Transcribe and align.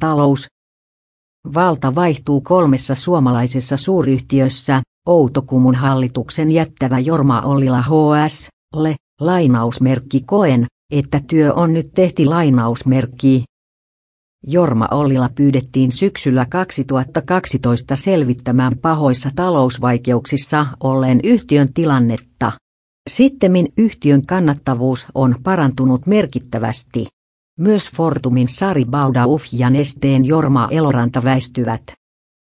Talous. 0.00 0.46
Valta 1.54 1.94
vaihtuu 1.94 2.40
kolmessa 2.40 2.94
suomalaisessa 2.94 3.76
suuryhtiössä, 3.76 4.82
Outokumun 5.06 5.74
hallituksen 5.74 6.50
jättävä 6.50 6.98
Jorma 6.98 7.40
Ollila 7.40 7.82
HS, 7.82 8.48
le, 8.74 8.96
lainausmerkki 9.20 10.20
koen, 10.20 10.66
että 10.92 11.20
työ 11.26 11.54
on 11.54 11.72
nyt 11.72 11.90
tehty 11.94 12.24
lainausmerkki. 12.24 13.44
Jorma 14.46 14.88
Ollila 14.90 15.30
pyydettiin 15.34 15.92
syksyllä 15.92 16.46
2012 16.50 17.96
selvittämään 17.96 18.78
pahoissa 18.78 19.30
talousvaikeuksissa 19.34 20.66
olleen 20.82 21.20
yhtiön 21.24 21.72
tilannetta. 21.72 22.52
Sittemmin 23.10 23.66
yhtiön 23.78 24.26
kannattavuus 24.26 25.06
on 25.14 25.36
parantunut 25.42 26.06
merkittävästi. 26.06 27.06
Myös 27.58 27.90
Fortumin 27.96 28.48
Sari 28.48 28.84
Baudauf 28.84 29.42
ja 29.52 29.70
Nesteen 29.70 30.24
Jorma 30.24 30.68
Eloranta 30.70 31.24
väistyvät. 31.24 32.03